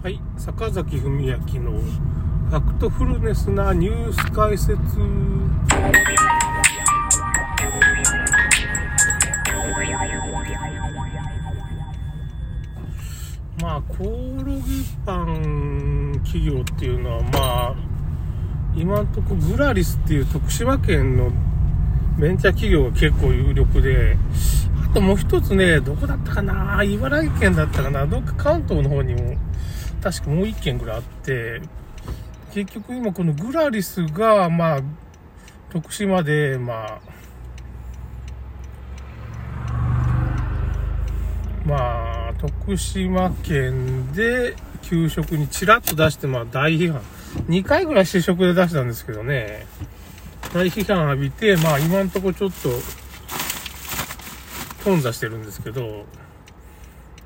[0.00, 4.76] はい、坂崎文明のファクトフルネスなニュース解説。
[13.60, 17.74] まあ、コオロギパン企業っていうのは、まあ、
[18.76, 21.32] 今んとこグラリスっていう徳島県の
[22.20, 24.16] ベンチャー企業が結構有力で、
[24.88, 29.36] あともう一つね、どこだったかな茨城県だったかなどっか関東の方にも、
[30.02, 31.60] 確かもう一件ぐらいあって、
[32.52, 34.80] 結局今このグラリスが、まあ、
[35.70, 37.00] 徳島で、まあ、
[41.66, 47.02] まあ、徳島県で給食にちらっと出して、まあ大批判。
[47.48, 49.66] 2回ぐらい試食で出したんですけどね、
[50.54, 52.70] 大批判浴びて、まあ今んとこちょっと、
[54.84, 56.06] 頓挫してるんですけど、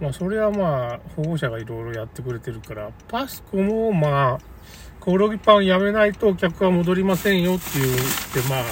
[0.00, 4.54] まあそれはまあ保護者がいろいろやってくれてるから、パスコもまあ、
[5.00, 7.98] コオロギパンやめないとお客は戻りませんよっていうっ
[8.32, 8.64] て、まあ、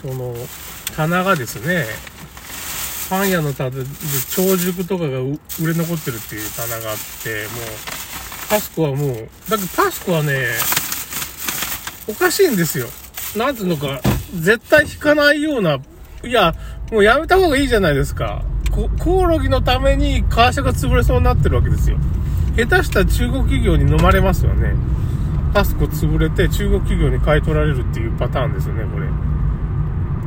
[0.00, 0.34] その、
[0.94, 1.84] 棚がですね、
[3.10, 3.76] パン屋の棚で
[4.30, 10.46] 長熟とかが売れ残ってるっていう棚があって、もう、パスコはもう、だけどパスコはね、
[12.08, 12.86] おかしいんですよ。
[13.36, 14.00] なんつうのか、
[14.34, 15.78] 絶対引かないような、
[16.24, 16.54] いや、
[16.92, 18.44] もうやめた方がいいじゃないですか。
[18.98, 21.96] コオロギのために会社が潰れそうになってるわけですよ。
[22.56, 24.74] 下手したら中国企業に飲まれますよね。
[25.54, 29.06] パスコ潰れて中国企業に買い取られるっていうパターンですよね、これ。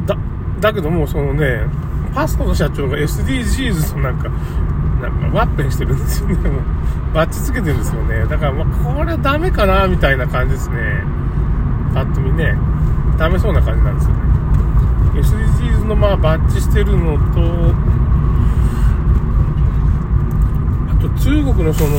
[0.08, 0.18] だ、
[0.60, 1.62] だけどもうそのね、
[2.14, 4.30] パスコの社長が SDGs となんか、
[5.02, 6.36] なんかワッペンしてるんですよね。
[6.36, 6.62] もう
[7.14, 8.26] バッチつけてるんですよね。
[8.26, 10.76] だからまこれはダメかな、みたいな感じですね。
[11.94, 12.56] パッと見ね、
[13.18, 14.22] ダメそうな感じなんですよね。
[15.14, 17.74] SDGs のまあバッチしてるのと、
[20.90, 21.98] あと中国のその、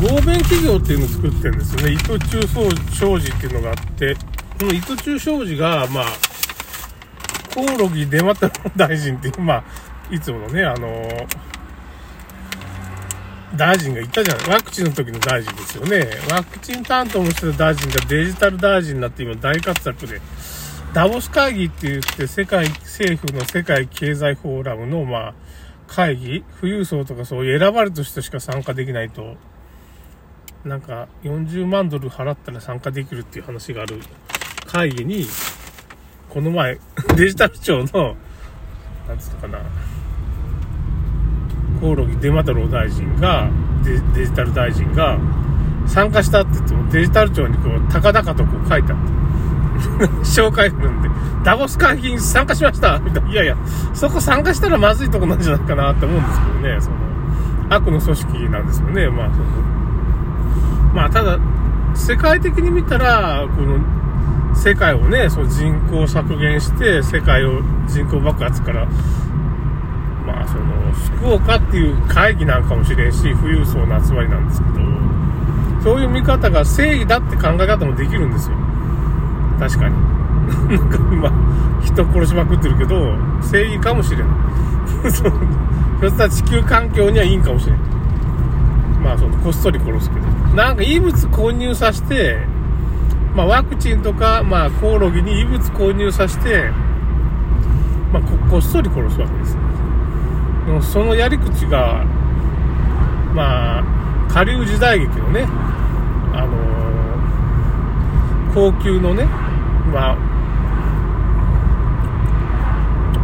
[0.00, 1.92] 合弁企業っていうのを作ってるんですよね。
[1.92, 2.42] 糸中
[2.92, 4.14] 商事っていうのがあって、
[4.58, 6.04] この糸中商事が、まあ、
[7.54, 9.64] コオロギ出また大臣っていう、まあ、
[10.10, 11.26] いつものね、あの
[13.56, 14.48] 大臣が言ったじゃない。
[14.50, 16.06] ワクチンの時の大臣ですよね。
[16.30, 20.20] ワクチン担当もしてた大臣がデジタル大臣になって今大活躍で、
[20.92, 25.34] ダボス会議って言って世界政府の世界経済フォーラムの、まあ、
[25.88, 29.36] 会議、富裕層とかそういう選ばれた人しか参加できないと、
[30.64, 33.98] なんか40万ドル払ったら参加できるっていう話がある
[34.66, 35.26] 会議に、
[36.28, 36.78] この前、
[37.16, 38.16] デジタル庁の、
[39.08, 39.58] なんつうのかな、
[41.80, 43.48] コオロギデマ太郎大臣が
[43.82, 45.18] デ、デジタル大臣が
[45.86, 49.27] 参加したって言ってもデジタル庁にこう、高々とこう書いてあった。
[50.22, 51.10] 紹介するんで、
[51.44, 53.30] ダボス会議に参加しましたみたいな。
[53.32, 53.56] いやいや、
[53.94, 56.96] そこ参加したらまずいとこなんじゃないかなって思うんですけどね、その、
[57.70, 59.44] 悪の組織なんですよね、まあ、その、
[60.94, 61.38] まあ、ただ、
[61.94, 63.78] 世界的に見たら、この、
[64.54, 68.86] 世界をね、その人口削減して、世界を人口爆発から、
[70.26, 70.64] まあ、その、
[71.18, 74.80] 福岡っていう会議なんかもしれんし、富裕層の集まりなんですけど、
[75.82, 78.56] そういう見方が正義だって考え方もできるんですよ。
[79.58, 79.94] 確かに。
[80.78, 81.32] なんか今、
[81.82, 84.26] 人殺しまくってるけど、正義かもしれない。
[85.10, 87.80] そうひょっとしたら地球環境にはいいんかもしれない。
[89.04, 90.26] まあ、その、こっそり殺すけど。
[90.56, 92.38] なんか異物混入させて、
[93.34, 96.70] まあ、ワクチンとか、まあ、コオロギに異物混入させて、
[98.12, 99.58] まあ、こっそり殺すわけです。
[100.66, 102.04] でそのやり口が、
[103.34, 103.84] まあ、
[104.28, 105.46] 下流時代劇のね、
[106.34, 106.88] あのー
[108.54, 109.24] 高級のね、
[109.92, 110.16] まあ、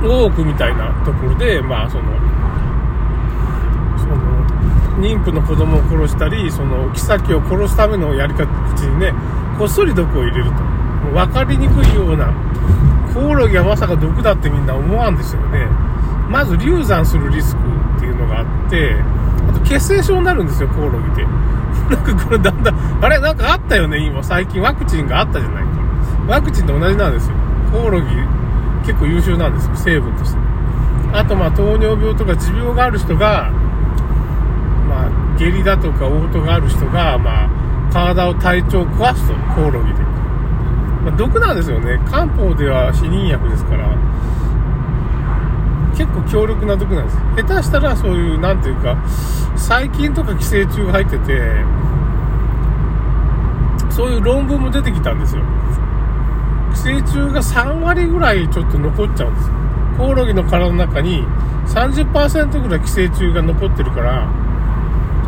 [0.02, 2.04] 大奥みたいなところで、まあ、その、
[3.98, 4.16] その、
[5.00, 8.42] 妊婦の子供を殺したり、その、妃を殺すためのやり口
[8.82, 9.14] にね、
[9.58, 10.74] こっそり毒を入れると。
[11.12, 12.32] 分かりにくいような、
[13.14, 15.69] コオロギはまさか毒だってみんな思わんですよね。
[16.28, 17.62] まず流産するリスク
[17.97, 18.97] っていうのがあって、
[19.48, 21.24] あと血清症になるんですよ、コオロギって。
[21.94, 25.84] なんかこれだんだん、あれなんかあったよね、今最近ワクチンがあったじゃないか。
[26.26, 27.36] ワクチンと同じなんですよ。
[27.71, 28.06] コオロギ
[28.86, 30.38] 結構優秀なんですよ、成分として。
[31.12, 33.50] あとまあ糖尿病とか持病がある人が、
[34.88, 37.48] まあ下痢だとか嘔吐がある人が、まあ
[37.92, 40.00] 体を体調を壊すと、コオロギで。
[41.04, 42.00] まあ毒なんですよね。
[42.10, 43.88] 漢方では避妊薬ですから、
[45.97, 47.18] 結構強力な毒なんです。
[47.36, 48.97] 下手したらそういう、なんていうか、
[49.56, 51.65] 細菌とか寄生虫が入ってて、
[53.91, 55.42] そういう論文も出てきたんですよ。
[56.84, 59.54] 寄生虫が3割ぐらいちょっと残っちゃうんですよ。
[59.97, 61.25] コオロギの体の中に
[61.69, 64.27] 30%ぐらい寄生虫が残ってるから、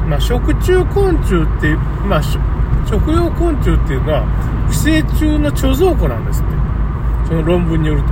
[0.06, 1.74] まあ、食虫昆虫って、
[2.04, 4.26] まあ、食用昆虫っていうのは、
[4.70, 6.50] 寄生虫の貯蔵庫なんですって。
[7.28, 8.08] その論文によると。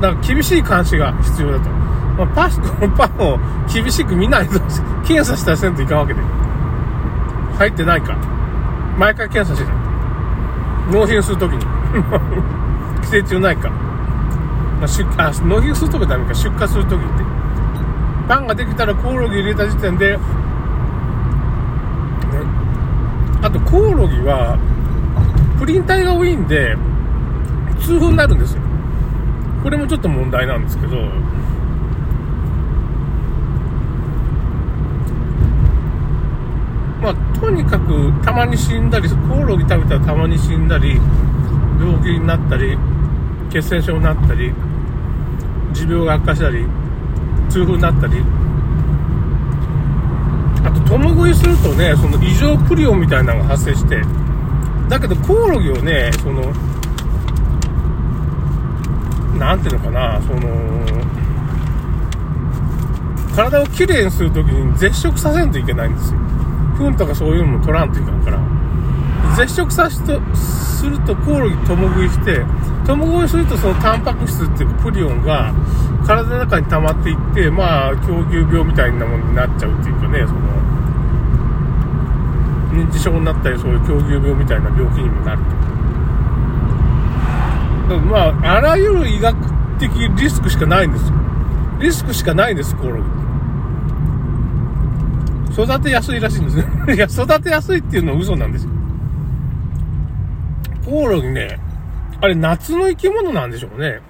[0.00, 1.68] だから厳しい監視が必要だと。
[2.16, 3.38] まあ、パス、こ のパンを
[3.70, 4.58] 厳しく見ないと、
[5.04, 6.20] 検査したらせんといかんわけで。
[7.58, 8.16] 入ってないか。
[8.96, 10.96] 毎回検査してた。
[10.98, 11.66] 納品するときに。
[13.08, 13.70] 寄生虫ないか。
[13.70, 16.34] まあ、出あ納品するときダメか。
[16.34, 17.24] 出荷するときって。
[18.28, 20.22] パンができたらコオロギ入れた時点で、ね、
[23.40, 24.58] あとコオロギは、
[25.58, 26.76] プリン体が多いんで、
[27.80, 28.62] 痛風になるんですよ。
[29.62, 30.96] これもちょっと問題なんですけど、
[37.00, 41.00] まあ、とにかくたまに死んだり、コオロギ食べたらたまに死んだり、
[41.80, 42.76] 病気になったり、
[43.50, 44.52] 血栓症になったり、
[45.72, 46.66] 持病が悪化したり、
[47.48, 48.22] 痛風になったり、
[50.64, 54.02] あと、共食いするとね、その異常プリオンみたいなのが発生して、
[54.88, 56.42] だけどコオロギをね、その、
[59.38, 60.78] なんていうのかな、その、
[63.34, 66.18] 体をきれいにするときに絶食させんといけないんですよ。
[66.76, 68.57] 糞とかそういうのも取らんといかんから。
[69.36, 72.44] 絶食さすと、するとコオロギ共食いして、
[72.86, 75.52] 共食いするとそのタンパク質っていうかプリオンが
[76.06, 80.40] 体の中に溜まっていって、まあ、狂牛病みたいなものになっちゃうっていうかね、その、
[82.72, 85.42] 認知症になったり、そういう狂牛病みたいな病気にもなる
[87.88, 87.98] と。
[88.00, 89.36] まあ、あらゆる医学
[89.78, 91.14] 的リスクしかないんですよ。
[91.80, 93.02] リスクしかないんです、コオロギ。
[95.62, 96.64] 育てやすいらしいんですよ。
[96.94, 98.70] いや、育てやすいっていうのは嘘なんですよ。
[100.88, 101.60] コオロギね、
[102.22, 104.00] あれ夏の生き物なんでしょうね。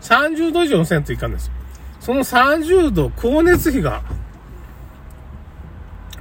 [0.00, 1.52] 30度以上のせんといかんですよ。
[1.98, 4.04] その30度、光熱費が、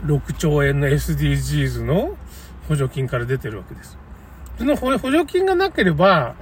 [0.05, 2.17] 6兆円の SDGs の
[2.67, 3.95] 補助金から出てるわけです。
[4.57, 6.33] その補助金がなければ、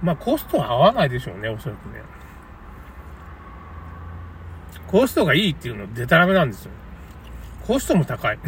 [0.00, 2.00] まあコストは合わないでしょうね、おそらくね。
[4.86, 6.70] コストがいいっていうのデタラメなんですよ。
[7.66, 8.38] コストも高い。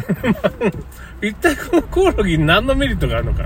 [1.21, 3.45] 一体このコオロギに何のメリットがあるのか。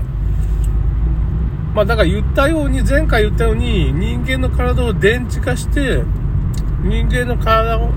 [1.78, 6.02] まあだから言ったように、前回言ったように、人間の体を電池化して、
[6.82, 7.92] 人間の体を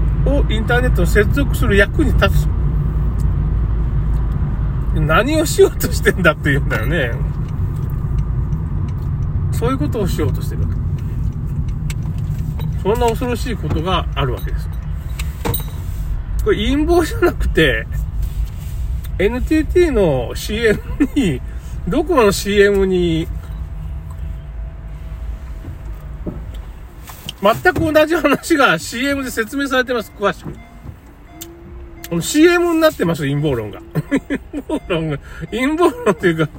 [0.52, 2.48] インターネットを接続する役に立つ。
[4.94, 7.12] 何をしようとしてんだって言うんだよね。
[9.52, 10.76] そういうことをしようとしてるわけ。
[12.84, 14.70] そんな恐ろしいことがあるわけです。
[16.44, 17.88] これ陰謀じゃなくて、
[19.18, 20.80] NTT の CM
[21.16, 21.42] に、
[21.88, 23.28] ドコモの CM に、
[27.42, 30.54] 全く同じ話が CM で説明されてます、詳しく。
[32.10, 33.82] この CM になってます、陰謀論が。
[34.52, 35.18] 陰謀論が、
[35.50, 36.52] 陰謀論っていうか、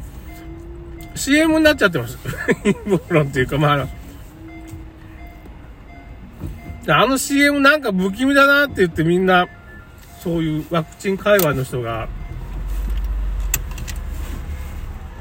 [1.14, 2.18] CM になっちゃってます。
[2.64, 3.86] 陰謀論っていうか、まあ、
[6.88, 9.46] あの CM なんか不気味だなって言ってみんな、
[10.22, 12.08] そういうワクチン界隈の人が、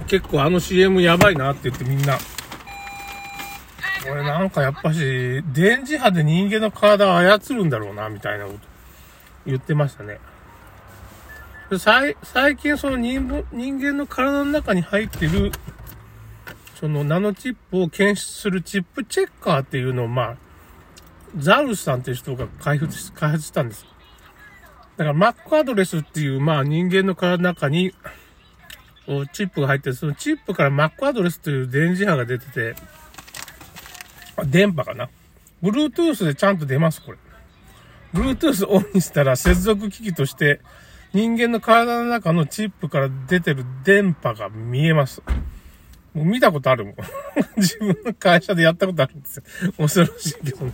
[0.07, 2.17] 結構あの CM やばいなって言ってみんな、
[4.03, 8.59] これなんかやっぱし、電磁波で人間の体を操るんだろうな、みたいなこと
[9.45, 10.19] 言ってましたね。
[11.77, 15.51] 最最近その人人間の体の中に入ってる、
[16.79, 20.37] そのナノチップを検出するチップチェッカーっていうのをまあ、
[21.37, 23.85] ザウルスさんっていう人が開発開発したんです。
[24.97, 27.93] だから Mac アドレスっていう、まあ人間の体の中に、
[29.33, 32.75] チップが入ってる、そのチップから Mac アドレスという電磁波が出てて、
[34.45, 35.09] 電波かな
[35.61, 37.17] ？Bluetooth でちゃんと出ます、これ。
[38.13, 40.59] Bluetooth オンにしたら接続機器として
[41.13, 45.21] 人間の体の中のチップから出てる電波が見えます。
[46.13, 46.95] もう見たことあるもん。
[47.57, 49.43] 自分の会社でやったことあるんですよ。
[49.77, 50.73] 恐ろしいけどね。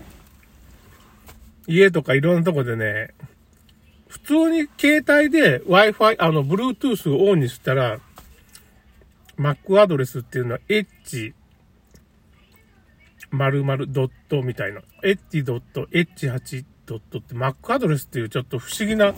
[1.68, 3.14] 家とかいろんなとこでね、
[4.08, 8.00] 普通に携帯で Wi-Fi、あの、Bluetooth をオンにしたら、
[9.38, 11.34] Mac アドレスっていうのは H、
[13.32, 14.82] 〇〇ドットみたいな。
[15.04, 19.14] h.h8 ドットって Mac アドレスっていうちょっと不思議な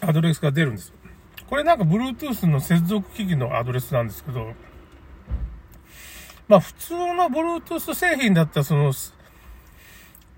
[0.00, 0.94] アドレスが出るんですよ。
[1.48, 4.54] これなんか Bluetooth の接続機器のアドレスなんですけど、
[6.48, 8.92] まあ普通の Bluetooth 製品だったらその、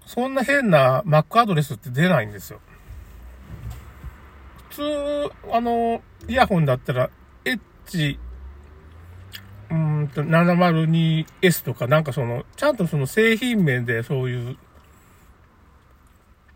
[0.06, 2.60] そんな変な Mac アドレスって出ないんですよ。
[4.70, 4.82] 普通、
[5.52, 7.10] あの、イヤホンだったら、
[7.44, 8.18] H、
[9.70, 14.56] うんと、702S とかなんかその、ちゃんとその製品面でそういう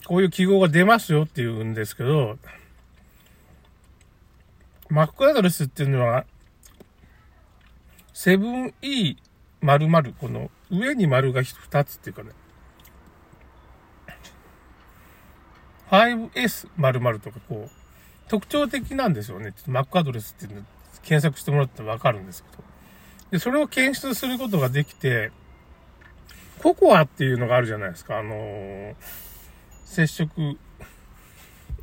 [0.09, 2.39] こういう記号が出ますよっていうんですけど、
[4.91, 6.25] Mac アドレスっていうのは、
[8.15, 9.19] 7E
[9.61, 12.31] 〇〇、この上に丸が2つっていうかね、
[15.91, 17.71] 5S 〇〇とかこう、
[18.29, 19.53] 特徴的なんですよね。
[19.67, 20.67] Mac アドレスっていうの
[21.03, 22.65] 検索してもらってわかるんですけど。
[23.31, 25.31] で、それを検出することができて、
[26.63, 28.19] ココアっていうのがあるじゃないですか。
[28.19, 28.95] あのー、
[29.85, 30.59] 接触、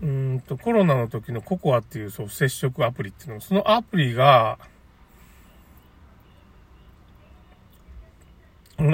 [0.02, 4.58] うんと、コロナの時のココアっていうそう接触アプリっていうの、そのアプリが、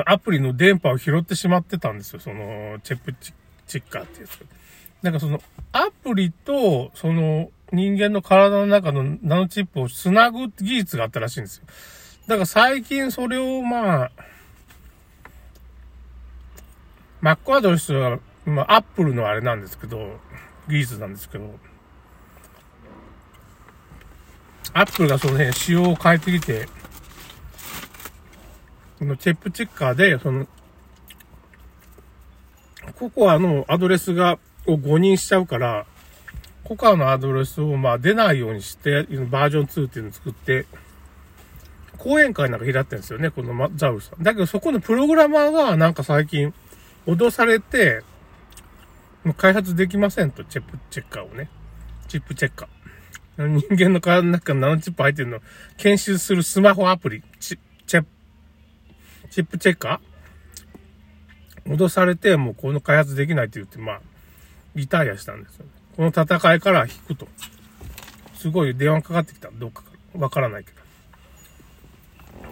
[0.05, 2.19] アプリの電波を拾ってしまってたんですよ。
[2.19, 3.33] その、チェップチ
[3.79, 4.45] ッカーっていうやつ。
[5.01, 5.41] なんかその、
[5.71, 11.63] アプリと、その、人間の体の中のナノチップを繋ぐ技術があったらしいんですよ。
[12.27, 14.11] だから最近それをまあ、
[17.21, 20.19] Mac アドレスは、まあ、Apple のあれなんですけど、
[20.67, 21.59] 技術なんですけど、
[24.73, 26.67] Apple がその辺仕様を変えてきて、
[28.99, 30.47] このチェップチェッカーで、その、
[32.97, 34.37] ココアのアドレスが、
[34.67, 35.85] を誤認しちゃうから、
[36.63, 40.65] ココアのアドレスをまあ出ないようにして、バージョン2っていうのを作って、
[42.03, 44.23] 講演会なんか開ってるんですよね、このザウルさん。
[44.23, 46.51] だけどそこのプログラマーがなんか最近
[47.05, 48.01] 脅されて、
[49.23, 51.47] もう開発できませんと、チェップチェッカーをね。
[52.07, 53.47] チップチェッカー。
[53.47, 55.37] 人間の体の中にナノチップ入ってるの？
[55.37, 55.41] を
[55.77, 58.09] 検出するスマホアプリ、チチェップ、
[59.29, 61.75] チップチェッカー？
[61.75, 64.01] 脅されて、もうこの開発できないって言って、まあ、
[64.73, 65.71] リタイアしたんですよね。
[65.95, 67.27] この戦いから引くと。
[68.33, 69.51] すごい電話かかってきた。
[69.51, 69.91] どっかか。
[70.15, 70.80] わからないけど。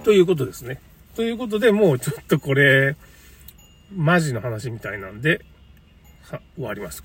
[0.04, 0.80] ということですね。
[1.16, 2.96] ということで、もうちょっとこれ、
[3.94, 5.46] マジの話みたいなんで、
[6.32, 7.04] は、終わります。